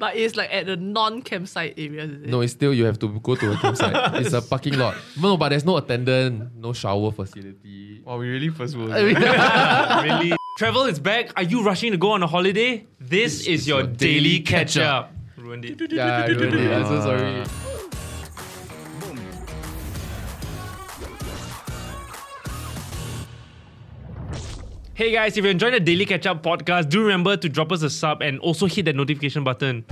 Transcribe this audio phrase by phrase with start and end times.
[0.00, 2.28] But it's like at the non-campsite area, Is it?
[2.30, 4.14] No, it's still you have to go to a campsite.
[4.14, 4.96] it's a parking lot.
[5.20, 8.00] No, but there's no attendant, no shower facility.
[8.02, 8.90] Wow, we really first world.
[8.94, 10.32] really?
[10.56, 11.32] Travel is back.
[11.36, 12.86] Are you rushing to go on a holiday?
[12.98, 15.12] This, is, your, daily catch up.
[15.36, 15.92] Ruined it.
[15.92, 16.72] Yeah, I ruined it.
[16.72, 17.44] I'm so sorry.
[25.00, 27.82] Hey guys, if you're enjoying the Daily Catch Up podcast, do remember to drop us
[27.82, 29.82] a sub and also hit that notification button.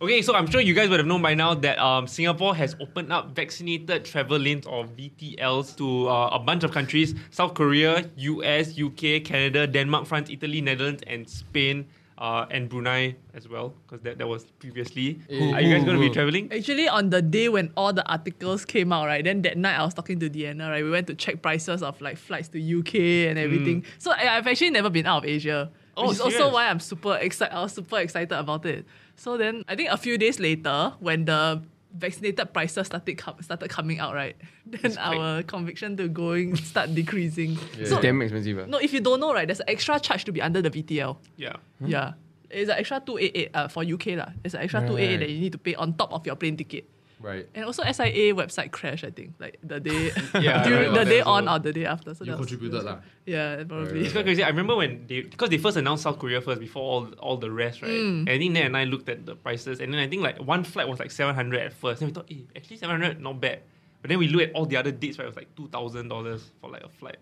[0.00, 2.76] Okay, so I'm sure you guys would have known by now that um, Singapore has
[2.78, 8.08] opened up vaccinated travel lanes or VTLs to uh, a bunch of countries South Korea,
[8.14, 11.84] US, UK, Canada, Denmark, France, Italy, Netherlands, and Spain.
[12.16, 15.18] Uh, and Brunei as well, because that, that was previously.
[15.28, 16.52] Are you guys going to be traveling?
[16.52, 19.82] Actually, on the day when all the articles came out, right, then that night I
[19.84, 22.94] was talking to Deanna, right, we went to check prices of like flights to UK
[23.28, 23.84] and everything.
[23.98, 26.80] So I, I've actually never been out of Asia, Oh, which is also why I'm
[26.80, 27.54] super excited.
[27.54, 28.84] I was super excited about it.
[29.16, 31.62] So then I think a few days later, when the
[31.94, 37.56] vaccinated prices started com- started coming out, right, then our conviction to going start decreasing.
[37.84, 38.58] So Damn expensive.
[38.58, 38.66] ah.
[38.66, 41.16] no, if you don't know, right, there's an extra charge to be under the VTL.
[41.36, 41.56] Yeah.
[41.80, 42.12] Yeah.
[42.50, 44.06] It's an extra 288 uh, for UK.
[44.18, 44.30] lah.
[44.44, 46.88] It's an extra 288 that you need to pay on top of your plane ticket.
[47.24, 47.48] Right.
[47.54, 49.32] And also SIA website crash, I think.
[49.40, 50.98] Like the day Yeah, during right.
[51.00, 52.12] the day So on or the day after.
[52.14, 52.98] So You that was- contributed lah.
[53.24, 54.04] Yeah, probably.
[54.04, 54.44] It's quite crazy.
[54.44, 57.50] I remember when they because they first announced South Korea first before all all the
[57.50, 57.90] rest, right?
[57.90, 60.36] And I think Nat and I looked at the prices, and then I think like
[60.44, 62.02] one flight was like seven hundred at first.
[62.04, 63.64] And we thought, hey, actually seven hundred not bad.
[64.04, 65.24] But then we looked at all the other dates, right?
[65.24, 67.16] It was like two thousand dollars for like a flight.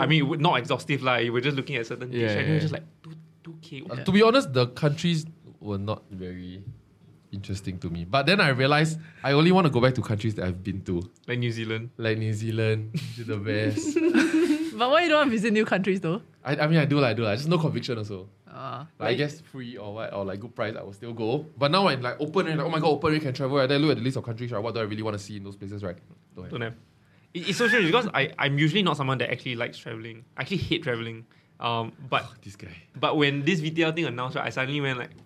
[0.00, 1.16] I mean, not exhaustive lah.
[1.20, 2.48] You were just looking at certain dates, Yeah, right?
[2.48, 3.12] And it was just like two
[3.44, 3.84] two k.
[3.84, 5.26] Uh, to be honest, the countries
[5.60, 6.64] were not very
[7.34, 8.04] interesting to me.
[8.04, 10.80] But then I realized I only want to go back to countries that I've been
[10.82, 11.90] to, Like New Zealand.
[11.98, 13.94] like New Zealand, which is the best.
[14.78, 16.22] but why you don't want to visit new countries though?
[16.44, 17.22] I, I mean, I do, like, I do.
[17.24, 18.28] Like, just no conviction also.
[18.48, 21.46] Uh, Like, I guess free or what, or like good price, I will still go.
[21.58, 23.56] But now when like open, and like, oh my god, open, you can travel.
[23.56, 23.68] Right?
[23.68, 24.62] Then I look at the list of countries, right?
[24.62, 25.96] What do I really want to see in those places, right?
[26.36, 26.50] Don't have.
[26.52, 26.74] Don't have.
[27.34, 30.24] It- It's so strange because I, I'm usually not someone that actually likes traveling.
[30.36, 31.26] I actually hate traveling.
[31.58, 32.68] Um, but This guy.
[32.94, 35.23] But when this VTL thing announced, right, I suddenly went like, "F-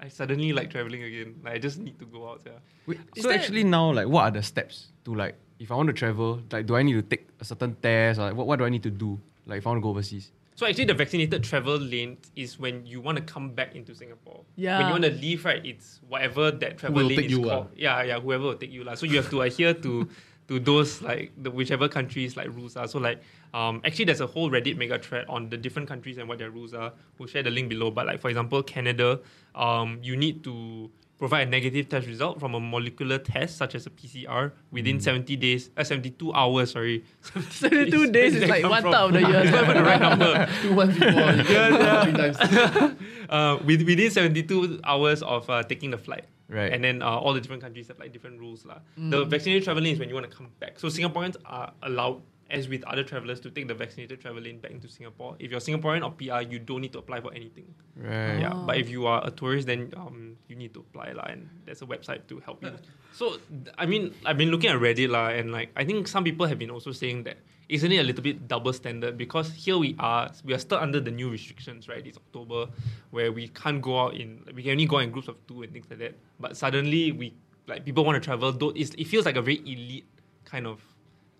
[0.00, 1.34] I suddenly like traveling again.
[1.44, 2.42] Like I just need to go out.
[2.46, 2.52] Yeah.
[2.86, 5.88] Wait, so there- actually now, like, what are the steps to like, if I want
[5.88, 8.58] to travel, like, do I need to take a certain test or like, what, what
[8.58, 10.30] do I need to do, like, if I want to go overseas?
[10.54, 14.42] So actually, the vaccinated travel lane is when you want to come back into Singapore.
[14.56, 14.78] Yeah.
[14.78, 17.66] When you want to leave, right, it's whatever that travel will lane is you, called.
[17.70, 17.74] ah.
[17.76, 18.94] Yeah, yeah, whoever will take you lah.
[18.94, 20.08] So you have to adhere to
[20.48, 22.88] to those like the whichever countries like rules are.
[22.88, 23.20] So like
[23.54, 26.50] um actually there's a whole Reddit mega thread on the different countries and what their
[26.50, 26.92] rules are.
[27.18, 27.90] We'll share the link below.
[27.90, 29.20] But like for example, Canada,
[29.54, 33.86] um you need to provide a negative test result from a molecular test such as
[33.86, 37.04] a PCR within 70 days, uh, 72 hours, sorry.
[37.50, 39.40] 72 days is like that one come third of the year.
[39.40, 40.48] It's not even the right number.
[40.62, 42.96] Two months before, you can three times.
[43.28, 46.24] uh, within 72 hours of uh, taking the flight.
[46.48, 46.72] Right.
[46.72, 48.64] And then uh, all the different countries have like different rules.
[48.64, 48.78] lah.
[48.96, 50.78] The vaccinated traveling is when you want to come back.
[50.78, 54.88] So Singaporeans are allowed, as with other travelers, to take the vaccinated traveling back into
[54.88, 55.36] Singapore.
[55.38, 57.74] If you're Singaporean or PR, you don't need to apply for anything.
[57.96, 58.38] Right.
[58.40, 58.54] Yeah.
[58.54, 61.82] But if you are a tourist, then um, you need to apply lah, and there's
[61.82, 62.72] a website to help you.
[63.10, 66.22] So th- I mean, I've been looking at Reddit lah, and like I think some
[66.22, 67.38] people have been also saying that
[67.68, 71.00] isn't it a little bit double standard because here we are, we are still under
[71.00, 72.06] the new restrictions, right?
[72.06, 72.70] It's October,
[73.10, 75.62] where we can't go out in, we can only go out in groups of two
[75.62, 76.14] and things like that.
[76.40, 77.34] But suddenly we
[77.66, 78.52] like people want to travel.
[78.52, 80.06] Though it's, it feels like a very elite
[80.44, 80.80] kind of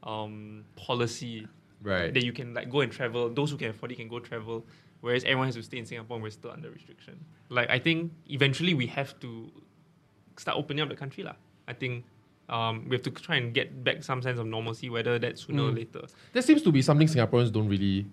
[0.02, 1.46] um, policy
[1.80, 2.12] Right.
[2.12, 3.30] that you can like go and travel.
[3.30, 4.66] Those who can afford it can go travel,
[5.00, 7.24] whereas everyone has to stay in Singapore and we're still under restriction.
[7.50, 9.50] Like I think eventually we have to
[10.36, 11.34] start opening up the country lah.
[11.68, 12.04] I think
[12.48, 15.62] um, we have to try and get back some sense of normalcy, whether that's sooner
[15.64, 16.02] or later.
[16.32, 18.06] That seems to be something Singaporeans don't really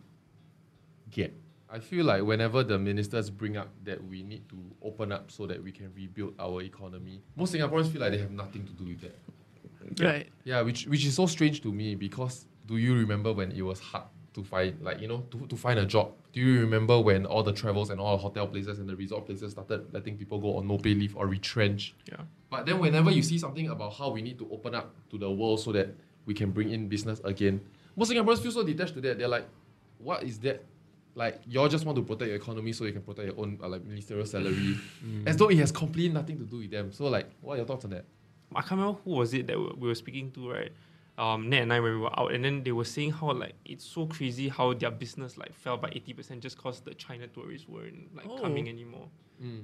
[1.10, 1.34] get.
[1.70, 5.48] I feel like whenever the ministers bring up that we need to open up so
[5.48, 8.86] that we can rebuild our economy, most Singaporeans feel like they have nothing to do
[8.86, 9.16] with that.
[10.00, 10.28] Right.
[10.44, 13.80] Yeah, which which is so strange to me because do you remember when it was
[13.80, 16.12] hard to find like you know to, to find a job?
[16.34, 19.26] Do you remember when all the travels and all the hotel places and the resort
[19.26, 21.96] places started letting people go on no pay leave or retrench?
[22.12, 22.18] Yeah.
[22.50, 25.30] But then whenever you see something about how we need to open up to the
[25.30, 25.96] world so that
[26.26, 27.62] we can bring in business again,
[27.96, 29.18] most Singaporeans feel so detached to that.
[29.18, 29.48] They're like,
[30.00, 30.64] what is that
[31.16, 33.70] like y'all just want to protect your economy so you can protect your own uh,
[33.70, 34.76] like ministerial salary,
[35.26, 36.92] as though it has completely nothing to do with them.
[36.92, 38.06] So like, what are your thoughts on that?
[38.54, 40.72] I can't remember who was it that we we were speaking to, right?
[41.18, 43.54] Um, Ned and I when we were out, and then they were saying how like
[43.64, 47.28] it's so crazy how their business like fell by eighty percent just cause the China
[47.28, 48.38] tourists weren't like Oh.
[48.38, 49.08] coming anymore.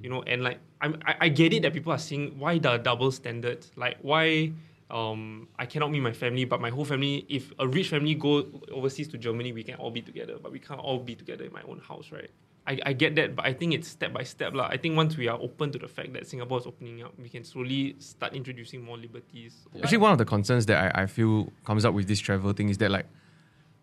[0.02, 2.76] You know, and like I'm, I I get it that people are saying why the
[2.78, 4.52] double standards, like why.
[4.90, 7.24] Um, I cannot meet my family, but my whole family.
[7.30, 10.36] If a rich family go overseas to Germany, we can all be together.
[10.42, 12.30] But we can't all be together in my own house, right?
[12.66, 14.54] I, I get that, but I think it's step by step.
[14.54, 14.68] lah.
[14.70, 17.28] I think once we are open to the fact that Singapore is opening up, we
[17.28, 19.56] can slowly start introducing more liberties.
[19.82, 22.68] Actually, one of the concerns that I, I feel comes up with this travel thing
[22.68, 23.06] is that like,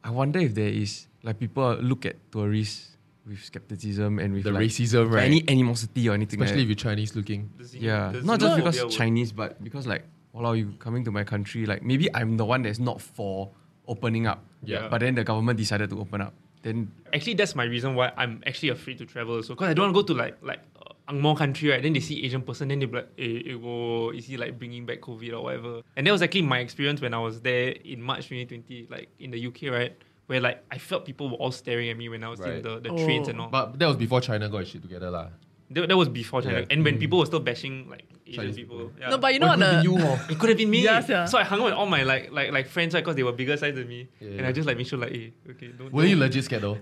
[0.04, 2.96] I wonder if there is like people look at tourists
[3.28, 5.26] with skepticism and with The like, racism, right?
[5.26, 6.42] any animosity or anything.
[6.42, 7.50] Especially if you're Chinese looking.
[7.58, 11.12] The xen- Yeah, not just because would- Chinese, but because like, well, you coming to
[11.12, 13.52] my country, like maybe I'm the one that's not for
[13.90, 14.46] opening up.
[14.64, 14.88] Yeah.
[14.88, 16.34] But then the government decided to open up.
[16.62, 19.36] Then Actually, that's my reason why I'm actually afraid to travel.
[19.36, 21.82] Also, because I don't want to go to like like uh, Ang Mo country, right?
[21.82, 24.60] Then they see Asian person, then they be like, eh, eh, oh, is he like
[24.60, 25.82] bringing back COVID or whatever?
[25.96, 29.32] And that was actually my experience when I was there in March 2020, like in
[29.32, 29.98] the UK, right?
[30.28, 32.62] Where like I felt people were all staring at me when I was in Right.
[32.64, 33.32] the, the trains Oh.
[33.32, 33.50] and all.
[33.50, 35.30] But that was before China got its shit together, lah.
[35.72, 36.60] that, that was before China.
[36.60, 36.66] Yeah.
[36.70, 38.78] And when people were still bashing like Asian Chinese people.
[38.78, 38.92] people.
[39.00, 39.10] Yeah.
[39.10, 40.20] No, but you know Or on it could the be you, hor.
[40.30, 40.84] It could have been me.
[40.84, 41.28] Yeah, sia.
[41.28, 43.32] So I hung out with all my like like like friends right because they were
[43.34, 44.46] bigger size than me, Yeah, and.
[44.48, 45.92] I just like make sure like, hey, okay, don't.
[45.92, 46.78] Were you don't- legit scared though?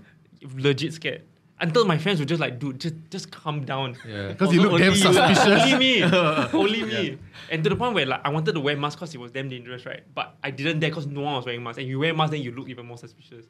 [0.56, 1.24] legit scared?
[1.60, 3.98] Until my friends were just like, dude, just just calm down.
[4.08, 5.64] Yeah, because you Although look damn only you- suspicious.
[5.64, 6.04] Only me,
[6.54, 7.18] only me.
[7.50, 9.50] And to the point where like I wanted to wear mask because it was damn
[9.50, 10.04] dangerous, right?
[10.14, 11.80] But I didn't dare because no one was wearing mask.
[11.80, 13.46] And you wear mask, then you look even more suspicious.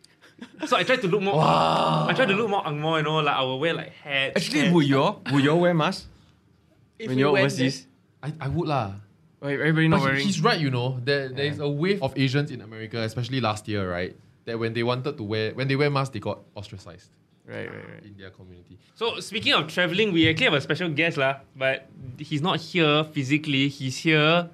[0.68, 1.36] So I tried to look more.
[1.36, 2.06] Wow.
[2.08, 4.38] I tried to look more uh, angmo, you know, like I will wear like hats.
[4.38, 4.74] actually, hats.
[4.74, 6.08] would you would you all wear mask
[7.00, 7.88] if when we you're went overseas?
[8.24, 8.94] I, I would lah.
[9.42, 10.26] Wait, everybody not But he- wearing.
[10.26, 11.00] he's right, you know.
[11.04, 14.16] There, there is a wave of Asians in America, especially last year, right?
[14.46, 17.12] That when they wanted to wear, when they wear masks, they got ostracized
[17.46, 18.04] Right, right, right.
[18.04, 18.80] in their community.
[18.96, 23.04] So speaking of traveling, we actually have a special guest lah, but he's not here
[23.14, 23.70] physically.
[23.70, 24.50] He's here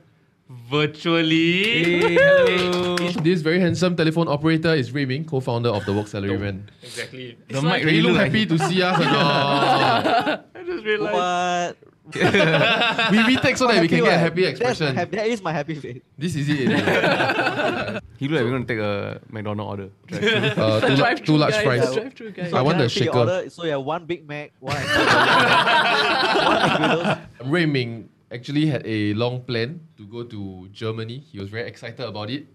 [0.70, 1.64] virtually.
[1.64, 2.98] Hey, hello.
[3.24, 6.68] This very handsome telephone operator is Ray Ming, co-founder of the Woke Salaryman.
[6.84, 7.38] Exactly.
[7.48, 10.46] The mic like- really you look look happy like to see us or not?
[10.84, 11.78] I just realized.
[11.78, 11.78] What?
[13.12, 14.96] we retake so that we can get a happy That's my expression.
[14.96, 16.02] happy, that is my happy face.
[16.18, 16.58] This is it.
[18.18, 19.90] he look like we're gonna take a McDonald order.
[20.08, 20.64] Drive-through.
[20.64, 21.94] uh, two, la- two large guys, fries.
[21.96, 22.52] Drive through guys.
[22.54, 23.20] I want the repeat shaker.
[23.20, 23.50] Order?
[23.50, 24.84] So yeah, one Big Mac, one one
[26.60, 27.20] McGriddles.
[27.46, 31.20] Ray Ming actually had a long plan to go to Germany.
[31.20, 32.48] He was very excited about it.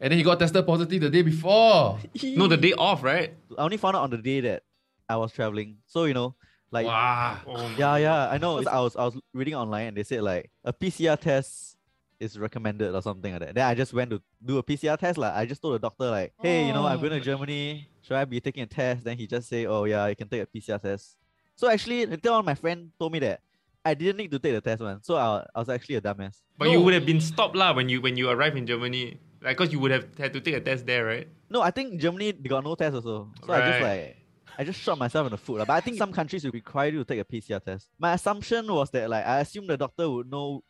[0.00, 2.00] And then he got tested positive the day before.
[2.22, 3.32] No, the day off, right?
[3.56, 4.64] I only found out on the day that
[5.08, 5.76] I was traveling.
[5.86, 6.34] So you know,
[6.70, 7.38] like Wow.
[7.46, 8.58] Oh, yeah, yeah, I know.
[8.58, 11.76] I was I was reading online and they said like a PCR test
[12.20, 13.54] is recommended or something like that.
[13.54, 15.18] Then I just went to do a PCR test.
[15.18, 17.20] Like I just told the doctor like, hey, you know, I'm going to oh.
[17.20, 17.88] Germany.
[18.02, 19.04] Should I be taking a test?
[19.04, 21.16] Then he just say, oh yeah, you can take a PCR test.
[21.56, 23.40] So actually, later on, my friend told me that
[23.84, 25.02] I didn't need to take the test one.
[25.02, 26.40] So I, I was actually a dumbass.
[26.56, 29.18] But you would have been stopped lah when you when you arrive in Germany.
[29.40, 31.28] Like, cause you would have had to take a test there, right?
[31.48, 33.30] No, I think Germany they got no test also.
[33.46, 34.17] So I just like
[34.58, 35.58] I just shot myself in the foot.
[35.60, 35.64] lah.
[35.64, 37.86] But I think some countries will require you to take a PCR test.
[37.98, 40.64] My assumption was that like I assume the doctor would know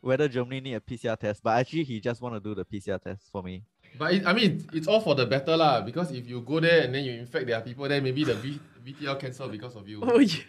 [0.00, 3.00] whether Germany need a PCR test, but actually he just want to do the PCR
[3.02, 3.62] test for me.
[3.98, 5.80] But it, I mean, it's all for the better lah.
[5.82, 8.58] Because if you go there and then you infect their people, then maybe the v,
[8.84, 10.02] VTL cancel because of you.
[10.02, 10.40] Oh yeah.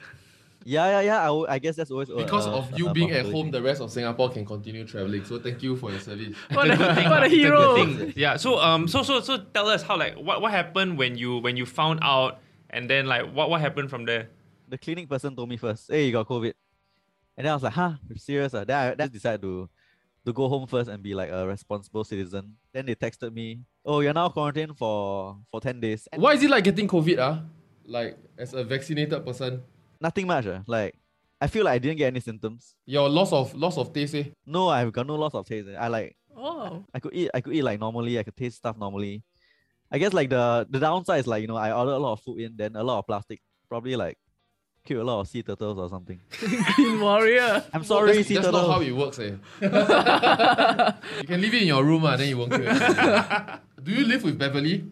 [0.65, 1.31] Yeah, yeah, yeah.
[1.31, 3.79] I, I guess that's always Because a- of you a being at home, the rest
[3.79, 5.24] of Singapore can continue traveling.
[5.24, 6.36] So thank you for your service.
[6.51, 7.75] What a, thing, what a It's a good hero.
[7.86, 8.13] thing.
[8.17, 8.36] Yeah.
[8.36, 11.55] So um, so so so tell us how like what what happened when you when
[11.55, 14.29] you found out, and then like what what happened from there.
[14.69, 16.53] The clinic person told me first, hey, you got COVID.
[17.38, 18.53] And then I was like, huh, you serious?
[18.53, 18.63] Ah?
[18.65, 19.69] Then I then decided to
[20.25, 22.55] to go home first and be like a responsible citizen.
[22.74, 26.07] Then they texted me, oh, you're now quarantined for for 10 days.
[26.12, 27.17] And Why is it like getting COVID?
[27.19, 27.43] Ah,
[27.86, 29.62] Like, as a vaccinated person,
[30.01, 30.45] nothing much.
[30.47, 30.63] ah.
[30.67, 30.95] Like,
[31.39, 32.75] I feel like I didn't get any symptoms.
[32.86, 34.25] your loss of loss of taste, eh?
[34.45, 35.69] No, I've got no loss of taste.
[35.79, 36.83] I like Oh.
[36.93, 39.24] I could eat I could eat like normally, I could taste stuff normally.
[39.91, 42.22] I guess like the the downside is like, you know, I ordered a lot of
[42.22, 43.41] food in, then a lot of plastic.
[43.70, 44.17] Probably like
[44.88, 46.20] kill a lot of sea turtles or something.
[46.75, 47.63] Green warrior.
[47.74, 48.67] I'm sorry, that's, sea that's turtles.
[48.67, 49.36] not how it works, eh?
[51.22, 53.60] you can leave it in your room, ah, then you won't kill it.
[53.84, 54.86] Do you live with Beverly?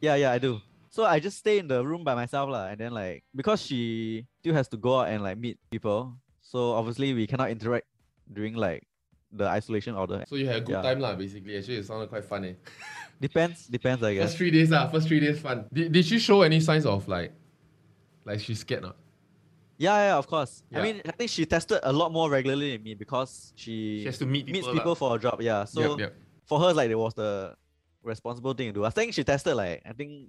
[0.00, 0.60] Yeah, yeah, I do.
[0.90, 2.68] So I just stay in the room by myself, lah.
[2.68, 6.72] And then like because she still has to go out and like meet people, so
[6.72, 7.86] obviously we cannot interact
[8.32, 8.86] during like
[9.32, 10.24] the isolation order.
[10.28, 10.82] So you had a good Yeah.
[10.82, 11.56] time, lah, basically.
[11.56, 12.54] Actually, it sounded quite fun, eh?
[13.20, 14.30] Depends, depends, I guess.
[14.30, 14.88] First three days, lah.
[14.88, 15.66] First three days, fun.
[15.72, 17.32] Did, did she show any signs of like,
[18.24, 18.96] like she's scared, not?
[19.76, 20.62] Yeah, yeah, of course.
[20.70, 20.80] Yeah.
[20.80, 24.06] I mean, I think she tested a lot more regularly than me because she, She
[24.06, 24.94] has to meet meets people people lah.
[24.94, 25.40] for a job.
[25.40, 26.14] Yeah, so yep, yep.
[26.44, 27.54] for her, like it was the
[28.02, 28.84] responsible thing to do.
[28.84, 30.28] I think she tested like I think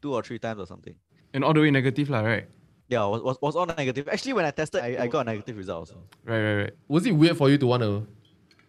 [0.00, 0.94] two or three times or something.
[1.32, 2.46] And all the way negative, lah, right?
[2.88, 4.08] Yeah, was, was, was all negative.
[4.08, 5.96] Actually, when I tested, I, I got a negative result also.
[6.24, 6.72] Right, right, right.
[6.88, 8.06] Was it weird for you to want to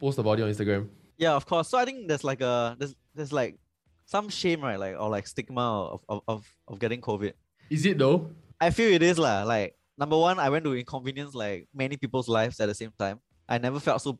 [0.03, 0.89] post about it on Instagram?
[1.17, 1.69] Yeah, of course.
[1.69, 3.57] So I think there's like a there's there's like
[4.05, 4.79] some shame, right?
[4.79, 7.33] Like or like stigma of of, of, of getting COVID.
[7.69, 8.31] Is it though?
[8.59, 9.43] I feel it is lah.
[9.43, 13.19] Like number one, I went to inconvenience like many people's lives at the same time.
[13.47, 14.19] I never felt so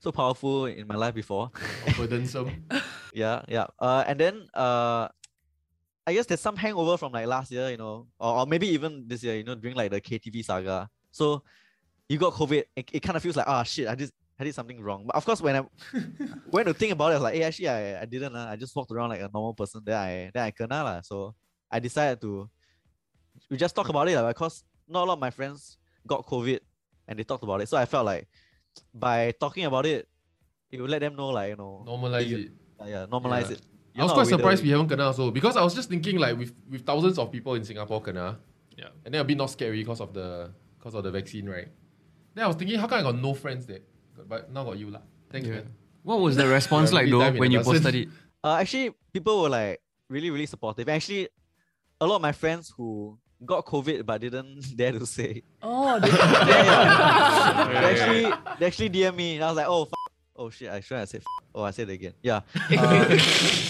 [0.00, 1.50] so powerful in my life before.
[1.96, 2.50] Burdensome.
[3.14, 3.66] yeah, yeah.
[3.78, 5.08] Uh, and then uh,
[6.06, 9.04] I guess there's some hangover from like last year, you know, or, or maybe even
[9.06, 10.88] this year, you know, during like the KTV saga.
[11.12, 11.42] So
[12.08, 14.54] you got COVID, it, it kind of feels like, ah, shit, I just I did
[14.54, 15.04] something wrong.
[15.06, 15.62] But of course, when I
[16.50, 18.34] went to think about it, I was like, hey, actually, I, I didn't.
[18.34, 19.82] Uh, I just walked around like a normal person.
[19.84, 21.00] Then I then I kena lah.
[21.02, 21.34] So
[21.70, 22.48] I decided to
[23.50, 26.60] we just talk about it lah, because not a lot of my friends got COVID
[27.06, 27.68] and they talked about it.
[27.68, 28.28] So I felt like
[28.94, 30.08] by talking about it,
[30.70, 32.50] it would let them know like you know Normalize you- it.
[32.80, 33.56] uh, yeah, normalize Yeah.
[33.58, 33.62] it.
[33.98, 35.88] I was You're quite not with surprised we haven't kena also because I was just
[35.90, 38.38] thinking like with with thousands of people in Singapore kena,
[38.78, 38.88] Yeah.
[39.04, 41.68] and then a bit not scary because of the because of the vaccine, right?
[42.34, 43.82] Then I was thinking, how come I got no friends there?
[44.28, 45.00] But now got you lah.
[45.30, 45.54] Thanks, Yeah.
[45.54, 45.74] man.
[46.02, 48.08] What was the response like though when you posted it?
[48.42, 50.88] Uh, actually, people were like really, really supportive.
[50.88, 51.28] Actually,
[52.00, 55.42] a lot of my friends who got COVID but didn't dare to say.
[55.62, 57.80] Oh, they, Yeah, yeah.
[57.80, 60.80] they actually, they actually DM me, and I was like, oh, f- oh shit, I
[60.80, 61.20] should have said.
[61.20, 62.14] F- oh, I said it again.
[62.22, 62.40] Yeah.
[62.70, 63.18] Uh,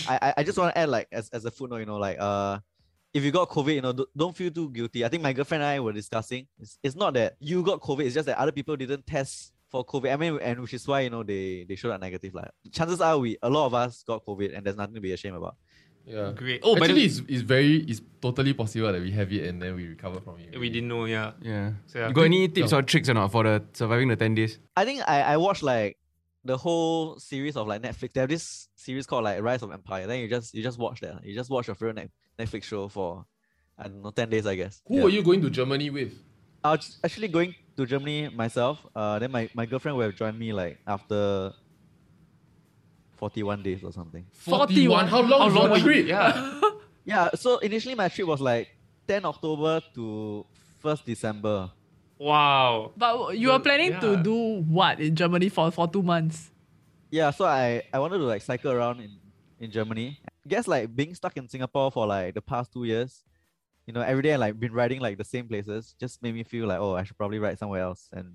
[0.09, 2.17] I, I, I just want to add like as, as a footnote, you know, like
[2.21, 2.59] uh,
[3.13, 5.05] if you got COVID, you know, don't, don't feel too guilty.
[5.05, 6.47] I think my girlfriend and I were discussing.
[6.61, 8.05] It's, it's not that you got COVID.
[8.05, 10.13] It's just that other people didn't test for COVID.
[10.13, 12.35] I mean, and which is why you know they they showed a negative.
[12.35, 15.13] Like chances are we a lot of us got COVID, and there's nothing to be
[15.13, 15.57] ashamed about.
[16.07, 16.33] Yeah.
[16.35, 16.61] Great.
[16.65, 19.77] Oh, but actually, it's, it's very it's totally possible that we have it and then
[19.77, 20.59] we recover from it.
[20.59, 21.05] we didn't know.
[21.05, 21.33] Yeah.
[21.43, 21.73] Yeah.
[21.87, 22.09] So, yeah.
[22.09, 22.79] You got any tips Yeah.
[22.79, 24.59] or tricks or not for the surviving the 10 days?
[24.77, 25.99] I think I, I watched like
[26.43, 28.15] the whole series of like Netflix.
[28.15, 30.07] They have this series called like Rise of Empire.
[30.07, 31.23] Then you just you just watch that.
[31.25, 33.27] You just watch your favorite Netflix show for
[33.79, 34.83] I don't know ten days I guess.
[34.87, 35.03] Who Yeah.
[35.05, 36.15] were you going to Germany with?
[36.63, 38.85] I was actually going to Germany myself.
[38.95, 41.53] Uh, then my, my girlfriend would have joined me like after
[43.17, 44.25] forty one days or something.
[44.33, 45.09] 41.
[45.09, 45.41] How long?
[45.41, 46.07] How long your was trip?
[46.07, 46.61] Yeah.
[47.05, 47.31] Yeah.
[47.35, 48.69] So initially my trip was like
[49.09, 50.45] 10 October to
[50.85, 51.71] 1st December.
[52.19, 52.93] wow.
[52.97, 56.51] but you were planning to do what in Germany for, for two months?
[57.11, 59.17] Yeah, so I, I wanted to like cycle around in,
[59.59, 60.21] in Germany.
[60.47, 63.25] Guess like being stuck in Singapore for like the past two years,
[63.91, 66.45] you know, every day I like been riding like the same places, just made me
[66.45, 68.27] feel like, oh, I should probably ride somewhere else and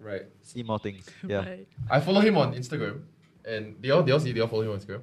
[0.00, 0.26] Right.
[0.42, 1.06] see more things.
[1.28, 1.46] Yeah.
[1.46, 1.68] Right.
[1.88, 3.02] I follow him on Instagram,
[3.44, 5.02] and they all they all see they all follow him on Instagram.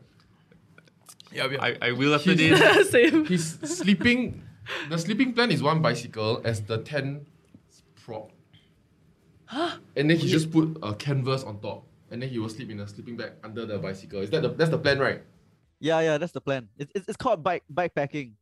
[1.32, 2.92] Yeah, I, I will after He's- this.
[2.98, 3.24] Same.
[3.26, 4.44] He's sleeping.
[4.90, 7.26] The sleeping plan is one bicycle as the tent
[8.04, 8.32] prop.
[9.46, 9.78] Huh?
[9.96, 12.80] And then he just put a canvas on top, and then he will sleep in
[12.82, 14.20] a sleeping bag under the bicycle.
[14.22, 15.22] Is that the that's the plan, right?
[15.80, 16.68] Yeah, yeah, that's the plan.
[16.78, 18.36] It's, it's, it's called bike bike packing.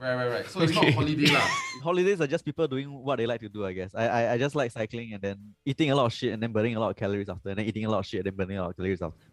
[0.00, 0.46] Right, right, right.
[0.48, 1.42] So it's not holiday lah.
[1.82, 3.94] Holidays are just people doing what they like to do, I guess.
[3.94, 6.52] I, I, I just like cycling and then eating a lot of shit and then
[6.52, 8.36] burning a lot of calories after, and then eating a lot of shit and then
[8.36, 9.26] burning a lot of calories after.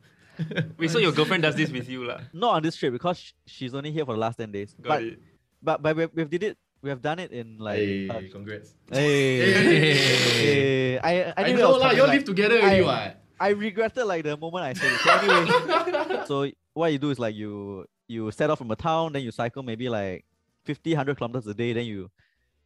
[0.77, 2.19] Wait, so your girlfriend does this with you, lah?
[2.34, 4.75] Not on this trip because she's only here for the last 10 days.
[4.81, 5.19] Got but, it.
[5.62, 8.75] but but we we've did it we have done it in like Hey, uh, congrats.
[8.91, 11.91] Hey, hey, I, I, I know lah.
[11.91, 13.22] You all like, live together already, I- what?
[13.38, 15.00] I regretted like the moment I said it.
[15.01, 19.13] So anyway, so what you do is like you you set off from a town,
[19.13, 20.24] then you cycle maybe like
[20.65, 22.10] 50, 100 kilometers a day, then you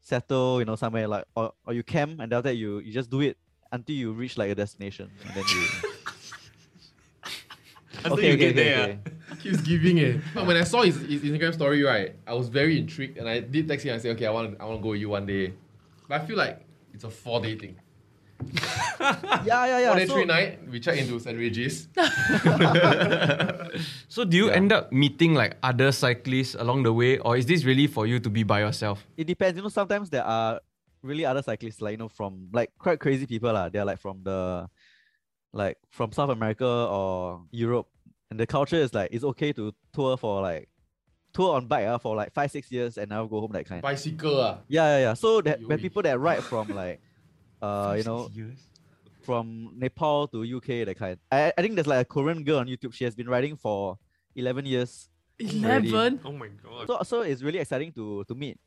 [0.01, 3.09] settle, you know, somewhere like or, or you camp and after that you you just
[3.09, 3.37] do it
[3.71, 5.65] until you reach like a destination and then you
[8.05, 8.99] Until you get there.
[9.05, 9.35] ah.
[9.41, 10.21] Keeps giving it.
[10.33, 13.39] But when I saw his, his Instagram story, right, I was very intrigued, and I
[13.41, 13.93] did text him.
[13.93, 15.53] I said, okay, I want I want to go with you one day.
[16.07, 17.75] But I feel like it's a four day thing.
[19.45, 19.89] yeah yeah yeah.
[19.91, 20.59] Four day, so- three night.
[20.69, 21.37] We check into St.
[21.37, 21.87] Regis.
[24.09, 24.55] So do you Yeah.
[24.57, 28.19] end up meeting like other cyclists along the way, or is this really for you
[28.19, 29.05] to be by yourself?
[29.17, 29.55] it depends.
[29.57, 30.59] You know, sometimes there are
[31.01, 33.69] really other cyclists, like you know, from like quite crazy people lah.
[33.69, 34.67] They're like from the
[35.53, 37.87] like from South America or Europe,
[38.31, 40.67] and the culture is like it's okay to tour for like
[41.33, 43.81] tour on bike uh, for like five six years and now go home that kind.
[43.81, 44.41] Bicycle.
[44.41, 44.57] ah.
[44.67, 45.13] Yeah, yeah, yeah.
[45.13, 46.99] So that when people that ride from like
[47.61, 48.29] uh you know
[49.21, 51.17] from Nepal to UK that kind.
[51.31, 52.93] I I think there's like a Korean girl on YouTube.
[52.93, 53.97] She has been riding for
[54.35, 55.09] eleven years.
[55.39, 56.19] 11?
[56.25, 56.87] Oh my god.
[56.87, 58.59] So so it's really exciting to to meet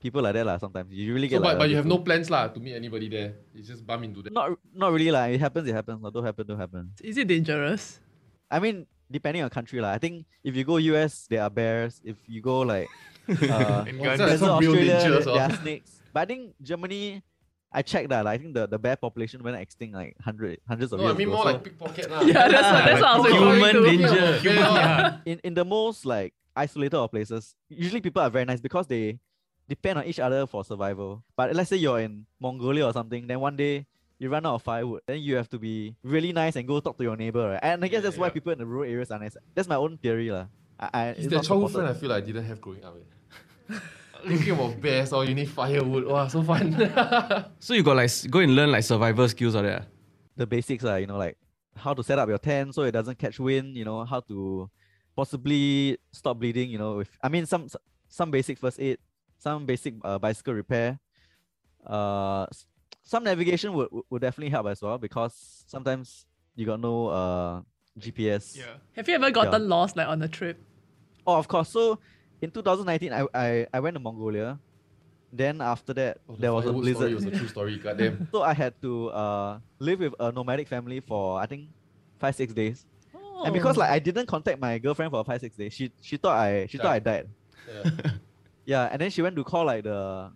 [0.00, 0.58] people like that lah.
[0.58, 1.40] Sometimes you really So, get.
[1.40, 3.40] like, but, a but you have no plans lah to meet anybody there.
[3.54, 4.36] You just bump into them.
[4.36, 5.64] Not not really like it happens.
[5.68, 6.02] It happens.
[6.04, 6.10] lah.
[6.12, 6.44] Don't happen.
[6.44, 6.92] Don't happen.
[7.00, 7.96] Is it dangerous?
[8.52, 9.96] I mean, depending on country lah.
[9.96, 12.02] I think if you go US, there are bears.
[12.04, 12.92] If you go like
[13.28, 14.18] uh, And What's guns.
[14.18, 14.28] that?
[14.36, 15.46] desert some real Australia, there, there oh.
[15.46, 15.90] are snakes.
[16.12, 17.22] But I think Germany,
[17.74, 18.24] I checked that.
[18.26, 21.08] like, I think the, the bear population went extinct like hundred hundreds of No, I
[21.08, 21.36] years mean ago.
[21.36, 22.20] more So like pickpocket lah.
[22.28, 23.82] Yeah, that's what, that's what I was Human to.
[23.88, 24.40] danger.
[24.44, 24.52] Yeah.
[24.52, 25.16] Yeah.
[25.24, 29.18] in in the most like isolated of places, usually people are very nice because they
[29.68, 31.24] depend on each other for survival.
[31.34, 33.86] But let's say you're in Mongolia or something, then one day
[34.18, 36.96] you run out of firewood, then you have to be really nice and go talk
[36.98, 37.60] to your neighbor, right?
[37.62, 39.34] And I guess Yeah, that's why people in the rural areas are nice.
[39.54, 40.46] That's my own theory, lah.
[40.78, 42.94] I, I, It's it's that childhood friend I feel like I didn't have growing up.
[43.00, 43.78] Eh?
[44.26, 46.04] Thinking about bears or you need firewood.
[46.06, 46.74] Wow, so fun.
[47.60, 49.86] So you got like go and learn like survival skills or that.
[50.36, 51.36] the basics are you know like
[51.76, 54.68] how to set up your tent so it doesn't catch wind you know how to
[55.14, 57.68] possibly stop bleeding you know with i mean some
[58.08, 58.98] some basic first aid
[59.38, 60.98] some basic uh, bicycle repair
[61.86, 62.46] uh
[63.02, 66.26] some navigation would, would- would definitely help as well because sometimes
[66.56, 67.60] you got no uh
[67.98, 68.64] gps Yeah.
[68.96, 70.58] Have you ever gotten lost like on a trip?
[71.26, 71.98] oh of course so
[72.42, 74.58] in 2019 i i, I went to mongolia
[75.32, 77.76] then after that Oh, the there was a firewood story was a true story.
[77.84, 78.28] Goddamn.
[78.30, 81.68] so i had to uh live with a nomadic family for i think
[82.18, 82.84] five six days
[83.14, 83.44] Oh.
[83.46, 86.36] And because like I didn't contact my girlfriend for five six days, she she thought
[86.38, 87.26] I she thought I died.
[87.66, 87.90] Yeah.
[88.64, 90.30] Yeah, and then she went to call like the,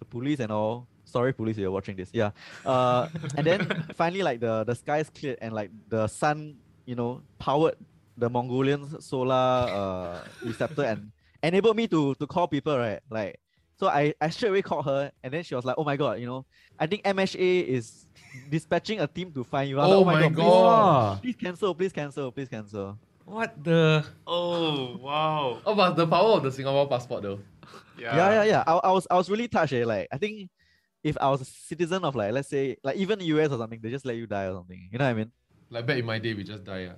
[0.00, 0.88] the police and all.
[1.04, 2.10] Sorry, police, if you're watching this.
[2.12, 2.30] Yeah.
[2.66, 3.06] Uh,
[3.38, 3.60] and then
[3.94, 6.56] finally like the the skies cleared and like the sun,
[6.90, 7.76] you know, powered
[8.18, 13.00] the Mongolian solar uh receptor and enabled me to to call people right.
[13.10, 13.40] Like
[13.78, 16.20] so I I straight away called her and then she was like, oh my god,
[16.20, 16.44] you know,
[16.78, 18.06] I think MHA is
[18.50, 19.78] dispatching a team to find you.
[19.80, 21.22] I was Oh like, my please- God.
[21.22, 22.98] Please cancel, please cancel, please cancel.
[23.24, 24.04] What the?
[24.26, 25.58] Oh wow.
[25.64, 27.40] Oh, but the power of the Singapore passport though.
[27.98, 28.16] Yeah.
[28.16, 29.84] yeah yeah yeah I, I was i was really touched eh.
[29.84, 30.48] like i think
[31.04, 33.90] if i was a citizen of like let's say like even us or something they
[33.90, 35.30] just let you die or something you know what i mean
[35.68, 36.88] Like back in my day, we just die.
[36.90, 36.96] ah.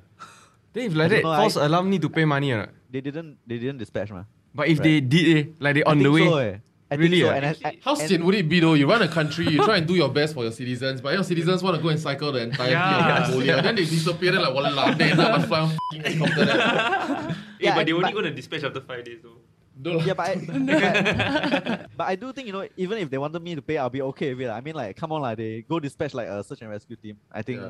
[0.73, 2.59] Then if like I that, don't know, false I- alarm need to pay money or
[2.59, 2.71] not?
[2.91, 4.25] they didn't they didn't dispatch ma.
[4.55, 4.85] But if Right.
[4.85, 6.25] they did, eh, like they I on think the way.
[6.29, 6.57] so, eh.
[6.91, 7.31] I Really, think so.
[7.31, 7.37] ah?
[7.37, 8.75] and, I, I, How and, sian would it be though?
[8.75, 11.25] You run a country, you try and do your best for your citizens, but your
[11.25, 13.25] citizens want to go and cycle the entirety Yeah.
[13.25, 13.63] of Mongolia.
[13.63, 16.45] Then they disappear, then like, wallah, then I must fly on f***ing helicopter.
[16.45, 19.41] Yeah, Yeah, but they only going to dispatch after five days though.
[19.83, 23.41] No, yeah, but I, but, but I do think you know even if they wanted
[23.43, 24.51] me to pay, I'll be okay with it.
[24.51, 27.17] I mean, like, come on, like they go dispatch like a search and rescue team.
[27.33, 27.61] I think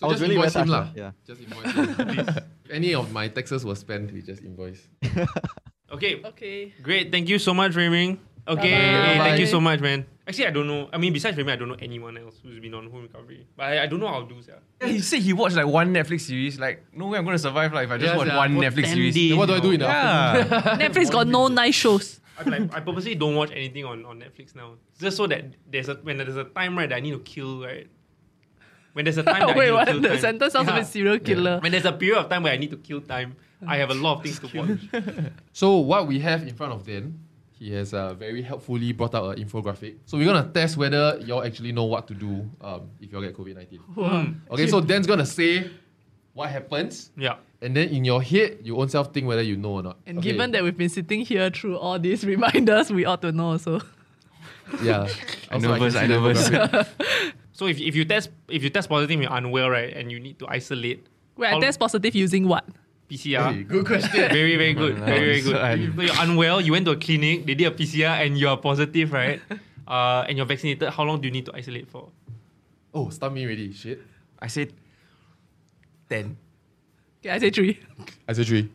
[0.00, 0.06] Yeah.
[0.06, 0.78] I So was just really invoice very him touched lah.
[0.78, 1.10] lah, Yeah.
[1.26, 2.18] Just invoice him.
[2.18, 2.28] If
[2.70, 4.86] any of my taxes were spent, we just invoice.
[5.90, 6.20] Okay.
[6.22, 6.72] Okay.
[6.82, 7.10] Great.
[7.10, 8.20] Thank you so much, Rayming.
[8.46, 8.70] Okay.
[8.76, 9.12] Bye-bye.
[9.12, 10.04] hey, thank you so much, man.
[10.26, 10.88] Actually, I don't know.
[10.92, 13.46] I mean, besides Rayming, I don't know anyone else who's been on home recovery.
[13.56, 14.60] But I, I don't know how to do yeah.
[14.82, 16.60] Yeah, he said he watched like one Netflix series.
[16.60, 18.36] Like, no way I'm gonna survive like if I just Yeah, watch sia.
[18.36, 19.14] one For Netflix series.
[19.16, 19.72] days, Then what do I do know.
[19.72, 20.48] in the afternoon?
[20.52, 20.76] Yeah.
[20.88, 22.20] Netflix got no nice shows.
[22.38, 24.74] I'm like, I purposely don't watch anything on, on Netflix now.
[25.00, 27.64] Just so that there's a when there's a time right that I need to kill
[27.64, 27.88] right.
[28.98, 30.18] When there's a time that I Wait, need to kill The time.
[30.18, 30.78] sentence sounds a Yeah.
[30.80, 31.60] bit serial killer.
[31.60, 33.94] When there's a period of time where I need to kill time, I have a
[33.94, 34.80] lot of things to watch.
[35.52, 37.14] So what we have in front of Dan,
[37.52, 39.98] he has uh, very helpfully brought out an infographic.
[40.04, 43.36] So we're gonna test whether y'all actually know what to do um, if y'all get
[43.36, 43.78] COVID nineteen.
[44.50, 45.70] Okay, so Dan's gonna say
[46.34, 47.36] what happens, Yeah.
[47.62, 49.98] and then in your head you own self think whether you know or not.
[50.08, 50.32] And Okay.
[50.32, 53.80] given that we've been sitting here through all these reminders, we ought to know also.
[54.82, 55.06] yeah,
[55.50, 56.88] I Also, nervous, can I see nervous.
[57.58, 57.60] Infographic.
[57.60, 60.38] So if, if you test if you test positive, you're unwell, right, and you need
[60.38, 61.06] to isolate.
[61.36, 62.64] Wait, I test positive using what?
[63.10, 63.54] PCR.
[63.54, 64.28] Hey, good question.
[64.28, 64.98] Very, very good.
[64.98, 65.96] Very, very good.
[65.96, 69.12] So you're unwell, you went to a clinic, they did a PCR, and you're positive,
[69.12, 69.40] right?
[69.88, 70.86] Uh, and you're vaccinated.
[70.90, 72.10] How long do you need to isolate for?
[72.92, 73.72] oh, stun me already.
[73.72, 74.02] Shit.
[74.38, 74.74] I said
[76.10, 76.36] ten.
[77.24, 77.80] Okay, I say three.
[78.28, 78.68] I said three.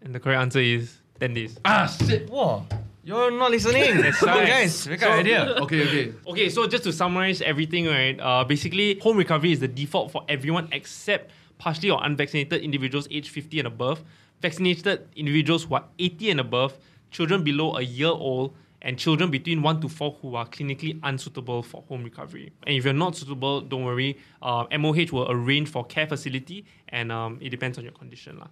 [0.00, 1.58] And the correct answer is 10 days.
[1.64, 2.30] Ah shit!
[2.30, 2.64] Whoa,
[3.08, 4.02] you're not listening.
[4.02, 4.46] That's right.
[4.46, 4.86] guys.
[4.86, 5.56] Make an idea.
[5.64, 6.12] Okay, okay.
[6.26, 8.20] Okay, so just to summarize everything, right?
[8.20, 13.30] Uh, basically, home recovery is the default for everyone except partially or unvaccinated individuals aged
[13.30, 14.04] 50 and above,
[14.42, 16.76] vaccinated individuals who are 80 and above,
[17.10, 21.62] children below a year old, and children between 1 to 4 who are clinically unsuitable
[21.62, 22.52] for home recovery.
[22.66, 24.18] And if you're not suitable, don't worry.
[24.40, 28.38] Uh, MOH will arrange for care facility, and um, it depends on your condition.
[28.38, 28.48] lah.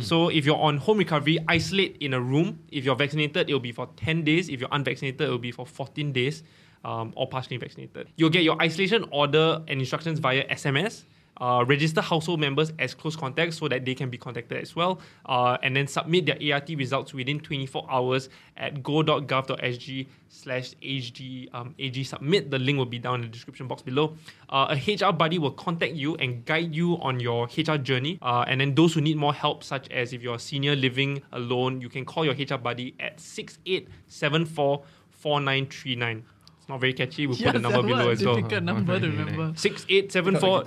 [0.00, 2.60] So if you're on home recovery, isolate in a room.
[2.70, 4.48] If you're vaccinated, it will be for 10 days.
[4.48, 6.42] If you're unvaccinated, it will be for 14 days
[6.84, 8.08] um, or partially vaccinated.
[8.16, 11.04] You'll get your isolation order and instructions via SMS.
[11.40, 15.00] Uh, register household members as close contacts so that they can be contacted as well.
[15.26, 21.74] Uh, and then submit their ART results within 24 hours at go.gov.sg slash HG, um,
[21.78, 22.50] AG submit.
[22.50, 24.16] The link will be down in the description box below.
[24.48, 28.18] Uh, a HR buddy will contact you and guide you on your HR journey.
[28.22, 31.22] Uh, and then those who need more help, such as if you're a senior living
[31.32, 36.24] alone, you can call your HR buddy at 6874 4939.
[36.58, 37.26] It's not very catchy.
[37.26, 38.36] We'll put the number below as well.
[38.36, 39.52] difficult number to remember.
[39.56, 40.62] Six eight seven four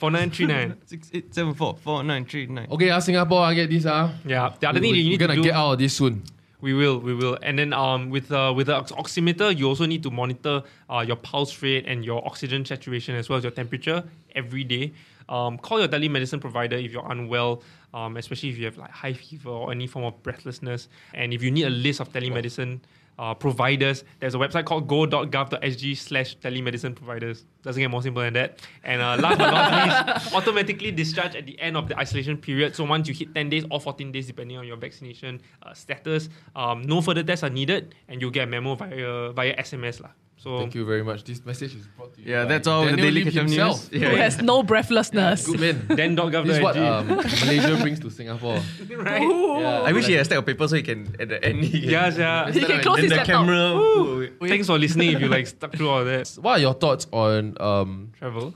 [1.84, 2.66] four nine three nine.
[2.70, 3.84] Okay, uh, Singapore, I get this.
[3.86, 4.12] Uh.
[4.24, 4.52] Yeah.
[4.58, 5.42] The other We- thing that you we're to gonna do.
[5.42, 6.22] get out of this soon.
[6.62, 7.38] We will, we will.
[7.42, 11.00] And then um, with uh, with the ox- oximeter, you also need to monitor uh,
[11.06, 14.92] your pulse rate and your oxygen saturation as well as your temperature every day.
[15.30, 17.62] Um, call your telemedicine provider if you're unwell,
[17.94, 20.88] um, especially if you have like high fever or any form of breathlessness.
[21.14, 22.80] And if you need a list of telemedicine
[23.20, 24.02] uh, providers.
[24.18, 27.44] There's a website called go.gov.sg slash telemedicine providers.
[27.62, 28.58] Doesn't get more simple than that.
[28.82, 32.74] And uh, last but not least, automatically discharge at the end of the isolation period.
[32.74, 36.30] So once you hit 10 days or 14 days, depending on your vaccination uh, status,
[36.56, 40.10] um, no further tests are needed, and you'll get a memo via via SMS lah.
[40.42, 41.22] So Thank you very much.
[41.24, 42.32] This message is brought to you.
[42.32, 42.86] Yeah, by that's all.
[42.86, 43.92] The Daily Lim Ketchup himself.
[43.92, 44.02] News.
[44.02, 45.46] Who has no breathlessness.
[45.46, 45.84] Good man.
[45.88, 46.46] then.gov.sg.
[46.46, 48.56] This is what um, Malaysia brings to Singapore.
[48.96, 49.20] right?
[49.20, 51.44] Yeah, I wish he like- had a stack of paper so he can at the
[51.44, 51.62] end.
[51.64, 52.50] He can, Yeah, yeah.
[52.52, 53.26] He can close his laptop.
[53.26, 53.74] camera.
[53.76, 54.28] Woo.
[54.48, 56.26] Thanks for listening if you like stuck through all that.
[56.40, 58.54] What are your thoughts on um Travel.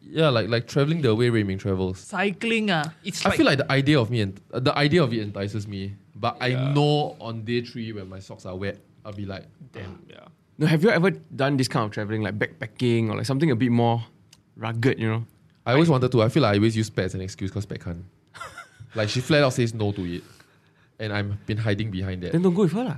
[0.00, 1.98] yeah like like traveling the way Rayming travels?
[2.00, 2.84] Cycling, ah.
[3.04, 5.68] It's I feel like the idea of me and uh, the idea of it entices
[5.68, 9.44] me, but I know on day three when my socks are wet, I'll be like,
[9.72, 10.24] damn, yeah.
[10.58, 13.56] No, have you ever done this kind of traveling, like backpacking or like something a
[13.56, 14.02] bit more
[14.56, 15.24] rugged, you know?
[15.64, 16.22] I always wanted to.
[16.22, 18.04] I feel like I always use pet as an excuse because pet can't.
[18.94, 20.24] like she flat out says no to it,
[20.98, 22.32] and I've been hiding behind that.
[22.32, 22.96] Then don't go with her lah.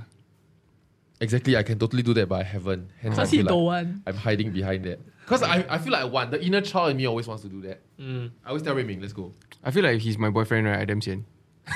[1.19, 2.89] Exactly, I can totally do that, but I haven't.
[2.99, 4.01] Hence, I Because he feel don't like want.
[4.07, 4.99] I'm hiding behind that.
[5.19, 6.31] Because I, I feel like I want.
[6.31, 7.79] The inner child in me always wants to do that.
[7.99, 8.31] Mm.
[8.43, 9.31] I always tell Rayming, let's go.
[9.63, 10.79] I feel like he's my boyfriend, right?
[10.79, 11.25] I damn sian.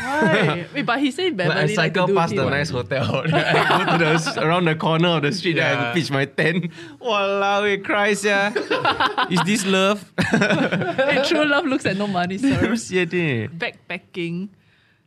[0.01, 0.67] Why?
[0.73, 2.35] Wait, but he said Beverly Like I like to cycle do past it.
[2.37, 3.23] the nice hotel.
[3.27, 5.53] then I go to the s- around the corner of the street.
[5.55, 5.93] Then I Yeah.
[5.93, 6.71] pitch my tent.
[7.01, 8.53] Walao, it cries, yeah.
[9.29, 10.11] Is this love?
[10.19, 12.59] Hey, true love looks at no money, sir.
[12.61, 13.09] Damn sian
[13.57, 14.49] backpacking.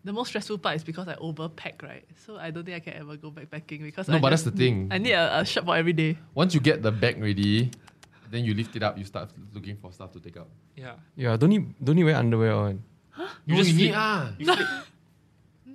[0.05, 2.05] The most stressful part is because I overpack, right?
[2.25, 4.57] So I don't think I can ever go backpacking because No, I but just- that's
[4.57, 4.89] the thing.
[4.91, 6.17] I need a, a shirt for every day.
[6.35, 7.71] Once you get the bag ready,
[8.31, 8.97] then you lift it up.
[8.97, 10.49] You start looking for stuff to take out.
[10.77, 10.95] Yeah.
[11.17, 12.83] Yeah, don't need don't need wear underwear on.
[13.47, 13.95] You No, just need flip.
[13.97, 14.33] ah.
[14.39, 14.69] You flip.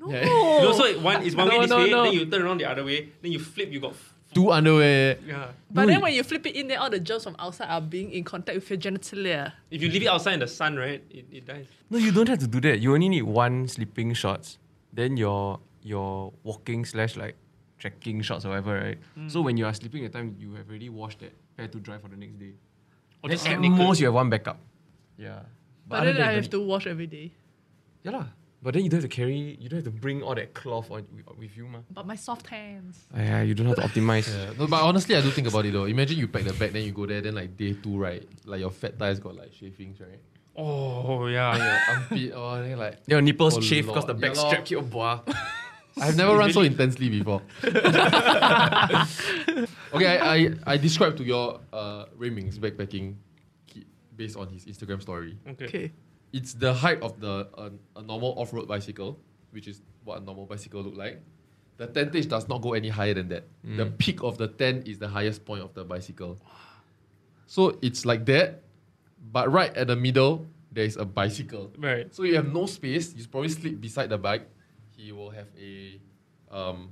[0.04, 0.12] No.
[0.12, 0.26] Yeah.
[0.26, 2.04] You know, so one is one No, way this no, way, no.
[2.04, 3.96] then you turn around the other way, then you flip, you got.
[4.34, 5.16] Two underwear.
[5.26, 5.52] yeah.
[5.72, 7.80] But No, then when you flip it in there, all the germs from outside are
[7.80, 9.54] being in contact with your genitalia.
[9.72, 11.68] If you leave it outside in the sun, right, it, it dies.
[11.90, 12.80] No, you don't have to do that.
[12.80, 14.58] You only need one sleeping shorts.
[14.92, 17.36] Then your your walking slash like
[17.80, 19.00] trekking shorts or whatever, right?
[19.32, 21.98] So when you are sleeping at time, you have already washed that pair to dry
[22.00, 22.54] for the next day.
[23.24, 23.78] Or Then just at get naked.
[23.78, 24.58] most you have one backup.
[25.18, 25.42] Yeah.
[25.94, 27.32] But, other then than I have to wash every day.
[28.04, 28.26] Yeah lah.
[28.64, 29.58] But then you don't have to carry.
[29.60, 31.80] You don't have to bring all that cloth on with, with you, ma.
[31.92, 33.04] But my soft hands.
[33.14, 34.28] Yeah, you don't have to optimize.
[34.34, 34.54] Yeah.
[34.58, 35.84] No, but honestly, I do think about it though.
[35.84, 38.24] Imagine you pack the bag, then you go there, then like day two, right?
[38.46, 40.20] Like your fat thighs got like shavings, right?
[40.56, 41.58] Oh, And yeah.
[41.60, 43.00] your armpit, oh, then like.
[43.08, 44.22] Your nipples Oh, shaved because the Lord.
[44.22, 44.50] back Yeah, lor.
[44.52, 45.22] strap keep boah.
[46.00, 47.42] I've never run so intensely before.
[49.94, 53.18] okay, I, I, I described to your uh, Rayming's backpacking kit
[54.16, 55.38] based on his Instagram story.
[55.48, 55.66] Okay.
[55.66, 55.92] Okay.
[56.32, 59.20] It's the height of the uh, a normal off-road bicycle,
[59.52, 61.22] which is what a normal bicycle look like.
[61.78, 63.46] The tentage does not go any higher than that.
[63.64, 66.38] The peak of the tent is the highest point of the bicycle.
[67.48, 68.62] So it's like that,
[69.32, 71.72] but right at the middle there is a bicycle.
[71.78, 72.14] Right.
[72.14, 73.14] So you have no space.
[73.16, 74.50] You probably sleep beside the bike.
[74.98, 76.00] He will have a
[76.50, 76.90] um,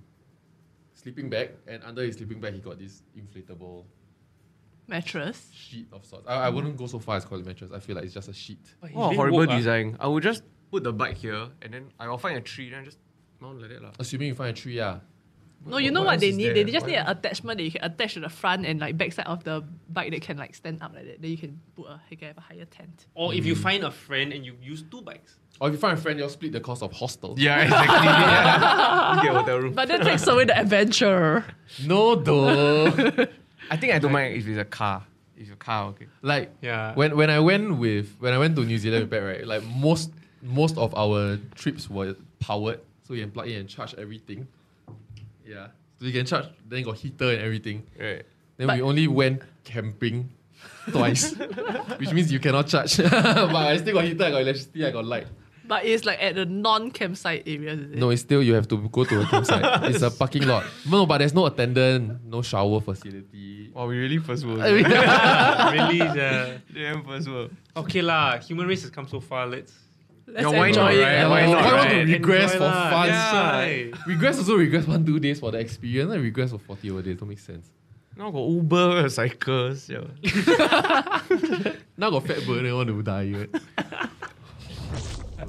[0.94, 3.86] sleeping bag, and under his sleeping bag, he got this inflatable
[4.92, 5.50] Mattress.
[5.56, 6.28] sheet of sorts.
[6.28, 7.72] I, I wouldn't go so far as call it mattress.
[7.74, 8.60] I feel like it's just a sheet.
[8.80, 9.58] But he's Oh, being horrible woke, ah.
[9.58, 9.98] design.
[10.00, 12.98] I would just put the bike here and then I'll find a tree and just
[13.40, 13.82] mount like that.
[13.82, 13.90] lah.
[13.98, 15.00] Assuming you find a tree, yeah.
[15.64, 16.46] No, you know what what, else they is need?
[16.48, 16.54] there?
[16.56, 17.18] They just What need an else?
[17.20, 20.22] attachment that you can attach to the front and like backside of the bike that
[20.24, 21.22] can like stand up like that.
[21.22, 23.06] Then you can put a you can have a higher tent.
[23.14, 25.38] Or if you find a friend and you use two bikes.
[25.60, 27.36] Or if you find a friend, you'll split the cost of hostel.
[27.38, 27.96] Yeah, exactly.
[28.08, 29.16] yeah.
[29.18, 29.74] You get hotel room.
[29.74, 31.46] But that takes away the adventure.
[31.86, 33.28] No, though.
[33.72, 35.04] I think I don't mind if it's a car.
[35.36, 36.08] If it's a car, okay.
[36.22, 36.94] like Yeah.
[36.94, 39.48] when when I went with when I went to New Zealand with Pat, right?
[39.48, 40.12] Like most
[40.44, 44.48] most of our trips were powered, so you can plug in and charge everything.
[45.48, 45.68] Yeah,
[46.00, 46.46] so you can charge.
[46.68, 47.84] Then you got heater and everything.
[48.00, 48.24] Right.
[48.58, 50.30] Then But- we only went camping
[50.92, 51.34] twice,
[52.00, 52.98] which means you cannot charge.
[52.98, 55.28] but I still got heater, I got electricity, I got light.
[55.72, 57.98] But it's like at the non-campsite area, Is it?
[57.98, 59.64] No, it's still you have to go to a campsite.
[59.90, 60.66] it's a parking lot.
[60.84, 63.72] No, but there's no attendant, no shower facility.
[63.74, 64.60] Wow, we really first world.
[64.60, 65.98] really?
[66.00, 66.58] Yeah.
[66.76, 67.56] Damn first world.
[67.78, 68.40] Okay lah.
[68.40, 69.48] Human race has come so far.
[69.48, 69.72] Let's.
[70.28, 71.02] Let's Yeah, why enjoy not, it.
[71.04, 71.12] right?
[71.14, 72.90] Yeah, Why why, not, want to regress Enjoy for lah.
[72.92, 73.08] fun?
[73.08, 74.04] Yeah.
[74.08, 77.16] Regress also regress one two days for the experience and regress for 40 over days.
[77.16, 77.72] Don't make sense.
[78.18, 79.88] Now got Uber, cycles.
[79.88, 80.04] Yeah.
[81.96, 83.56] Now got fat burner want to diet.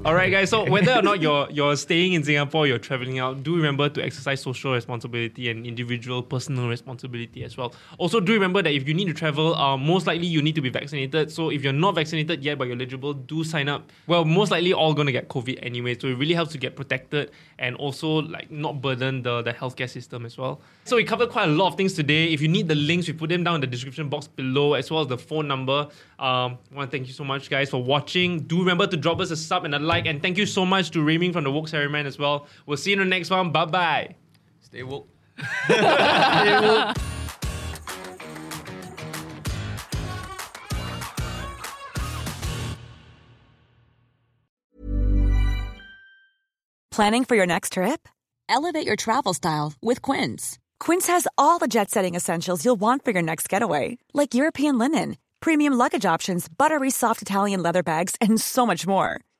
[0.05, 0.49] All right, guys.
[0.49, 4.03] So whether or not you're you're staying in Singapore, you're traveling out, do remember to
[4.03, 7.73] exercise social responsibility and individual personal responsibility as well.
[7.97, 10.61] Also, do remember that if you need to travel, uh, most likely you need to
[10.61, 11.31] be vaccinated.
[11.31, 13.89] So if you're not vaccinated yet but you're eligible, do sign up.
[14.05, 17.31] Well, most likely all gonna get COVID anyway, so it really helps to get protected
[17.57, 20.59] and also like not burden the the healthcare system as well.
[20.83, 22.25] So we covered quite a lot of things today.
[22.33, 24.91] If you need the links, we put them down in the description box below as
[24.91, 25.87] well as the phone number.
[26.19, 28.41] Um, I want to thank you so much, guys, for watching.
[28.41, 30.91] Do remember to drop us a sub and a like, and thank you so much
[30.91, 32.47] to Rayming from the Woke Salaryman as well.
[32.65, 33.51] We'll see you in the next one.
[33.51, 34.15] Bye bye.
[34.61, 35.07] Stay woke.
[46.91, 48.07] Planning for your next trip?
[48.47, 50.59] Elevate your travel style with Quince.
[50.79, 54.77] Quince has all the jet setting essentials you'll want for your next getaway, like European
[54.77, 59.19] linen, premium luggage options, buttery soft Italian leather bags, and so much more.